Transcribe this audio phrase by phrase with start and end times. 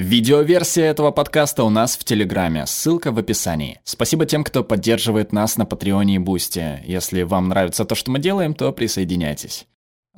[0.00, 3.80] Видеоверсия этого подкаста у нас в Телеграме, ссылка в описании.
[3.84, 6.80] Спасибо тем, кто поддерживает нас на Patreon е и Boosty.
[6.86, 9.66] Если вам нравится то, что мы делаем, то присоединяйтесь.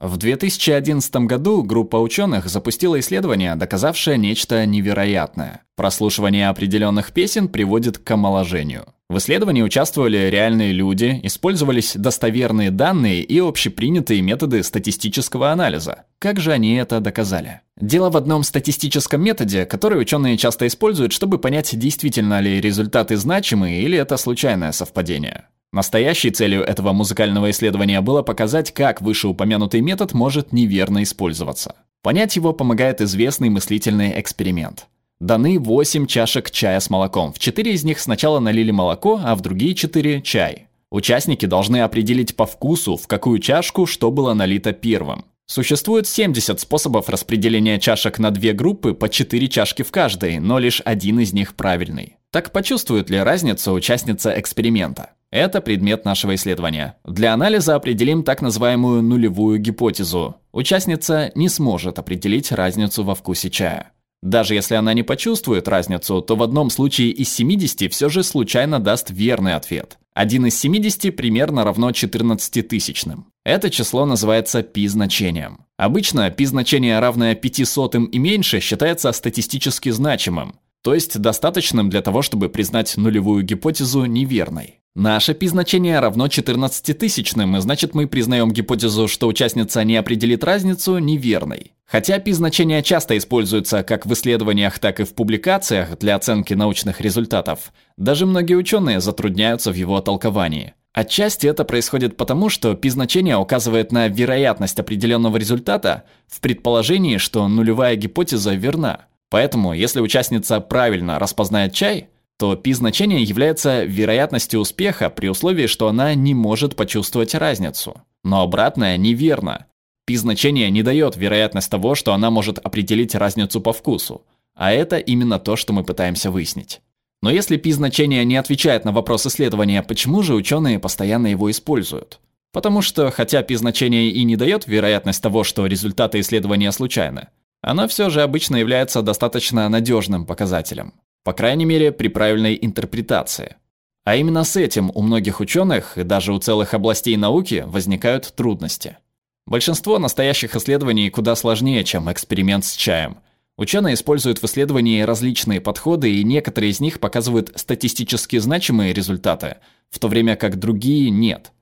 [0.00, 5.62] В 2011 году группа ученых запустила исследование, доказавшее нечто невероятное.
[5.74, 8.86] Прослушивание определенных песен приводит к омоложению.
[9.12, 16.04] В исследовании участвовали реальные люди, использовались достоверные данные и общепринятые методы статистического анализа.
[16.18, 17.60] Как же они это доказали?
[17.78, 23.82] Дело в одном статистическом методе, который ученые часто используют, чтобы понять, действительно ли результаты значимые
[23.82, 25.44] или это случайное совпадение.
[25.74, 31.76] Настоящей целью этого музыкального исследования было показать, как вышеупомянутый метод может неверно использоваться.
[32.00, 34.86] Понять его помогает известный мыслительный эксперимент.
[35.22, 37.32] Даны 8 чашек чая с молоком.
[37.32, 40.66] В 4 из них сначала налили молоко, а в другие 4– чай.
[40.90, 45.24] Участники должны определить по вкусу, в какую чашку что было налито первым.
[45.46, 50.82] Существует 70 способов распределения чашек на две группы по 4 чашки в каждой, но лишь
[50.84, 52.16] один из них правильный.
[52.32, 55.10] Так почувствует ли разницу участница эксперимента?
[55.30, 56.96] Это предмет нашего исследования.
[57.04, 60.34] Для анализа определим так называемую нулевую гипотезу.
[60.50, 63.92] Участница не сможет определить разницу во вкусе чая.
[64.22, 68.78] Даже если она не почувствует разницу, то в одном случае из 70 все же случайно
[68.78, 69.98] даст верный ответ.
[70.14, 73.26] Один из 70 примерно равно 14 тысячным.
[73.44, 75.64] Это число называется π-значением.
[75.76, 82.48] Обычно π-значение, равное 500 и меньше, считается статистически значимым, то есть достаточным для того, чтобы
[82.48, 84.81] признать нулевую гипотезу неверной.
[84.94, 90.98] Наше пи-значение равно 14 тысячным, и значит мы признаем гипотезу, что участница не определит разницу,
[90.98, 91.72] неверной.
[91.86, 97.72] Хотя пи-значения часто используются как в исследованиях, так и в публикациях для оценки научных результатов,
[97.96, 100.74] даже многие ученые затрудняются в его толковании.
[100.92, 107.96] Отчасти это происходит потому, что пи-значение указывает на вероятность определенного результата в предположении, что нулевая
[107.96, 109.06] гипотеза верна.
[109.30, 112.10] Поэтому, если участница правильно распознает чай,
[112.42, 118.02] то π-значение является вероятностью успеха при условии, что она не может почувствовать разницу.
[118.24, 119.66] Но обратное неверно.
[120.06, 124.22] Пи-значение не дает вероятность того, что она может определить разницу по вкусу.
[124.56, 126.80] А это именно то, что мы пытаемся выяснить.
[127.22, 132.18] Но если пи-значение не отвечает на вопрос исследования, почему же ученые постоянно его используют?
[132.50, 137.28] Потому что, хотя пи-значение и не дает вероятность того, что результаты исследования случайны,
[137.60, 140.94] оно все же обычно является достаточно надежным показателем.
[141.24, 143.56] По крайней мере, при правильной интерпретации.
[144.04, 148.98] А именно с этим у многих ученых и даже у целых областей науки возникают трудности.
[149.46, 153.18] Большинство настоящих исследований куда сложнее, чем эксперимент с чаем.
[153.56, 159.58] Ученые используют в исследовании различные подходы, и некоторые из них показывают статистически значимые результаты,
[159.90, 161.52] в то время как другие нет.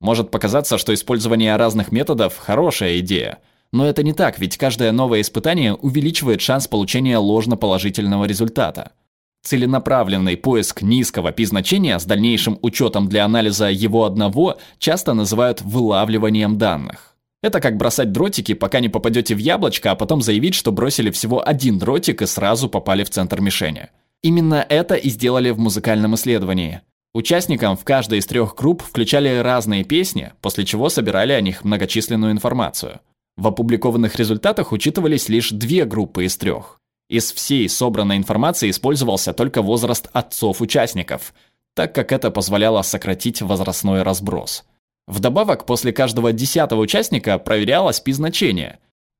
[0.00, 3.38] Может показаться, что использование разных методов– хорошая идея.
[3.72, 8.92] Но это не так, ведь каждое новое испытание увеличивает шанс получения ложно-положительного результата.
[9.42, 17.16] Целенаправленный поиск низкого пи-значения с дальнейшим учетом для анализа его одного часто называют вылавливанием данных.
[17.42, 21.46] Это как бросать дротики, пока не попадете в яблочко, а потом заявить, что бросили всего
[21.46, 23.88] один дротик и сразу попали в центр мишени.
[24.22, 26.82] Именно это и сделали в музыкальном исследовании.
[27.14, 32.32] Участникам в каждой из трех групп включали разные песни, после чего собирали о них многочисленную
[32.32, 33.00] информацию.
[33.38, 36.79] В опубликованных результатах учитывались лишь две группы из трех.
[37.10, 41.34] Из всей собранной информации использовался только возраст отцов участников,
[41.74, 44.64] так как это позволяло сократить возрастной разброс.
[45.08, 48.78] Вдобавок, после каждого десятого участника проверялось пи-значение.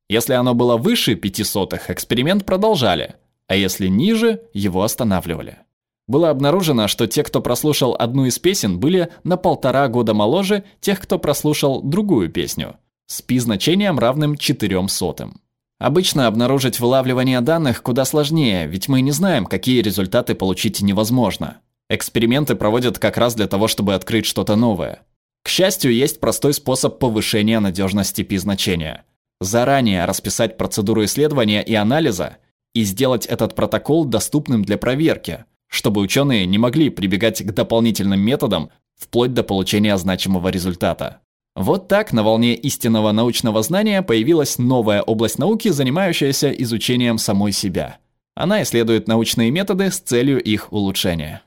[0.09, 3.17] Если оно было выше пяти сотых, эксперимент продолжали,
[3.49, 5.59] а если ниже, его останавливали.
[6.07, 11.01] Было обнаружено, что те, кто прослушал одну из песен, были на полтора года моложе тех,
[11.01, 15.41] кто прослушал другую песню, с пи-значением равным четырем сотым.
[15.81, 21.57] Обычно обнаружить вылавливание данных куда сложнее, ведь мы не знаем, какие результаты получить невозможно.
[21.89, 25.01] Эксперименты проводят как раз для того, чтобы открыть что-то новое.
[25.43, 29.07] К счастью, есть простой способ повышения надежности пи-значения.
[29.41, 32.37] Заранее расписать процедуру исследования и анализа
[32.75, 38.69] и сделать этот протокол доступным для проверки, чтобы ученые не могли прибегать к дополнительным методам
[38.99, 41.21] вплоть до получения значимого результата.
[41.57, 47.99] Вот так на волне истинного научного знания появилась новая область науки, занимающаяся изучением самой себя.
[48.35, 51.43] Она исследует научные методы с целью их улучшения.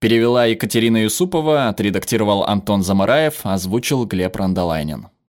[0.00, 5.08] Перевела Екатерина Юсупова, отредактировал Антон Замараев, озвучил Глеб Рандолайнин.